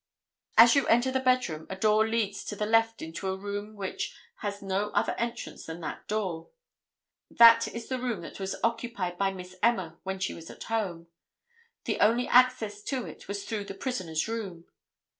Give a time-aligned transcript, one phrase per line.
[0.57, 4.15] As you enter the bedroom a door leads to the left into a room which
[4.37, 6.49] has no other entrance than that door.
[7.29, 11.05] That is the room that was occupied by Miss Emma when she was at home.
[11.85, 14.65] The only access to it was through the prisoner's room.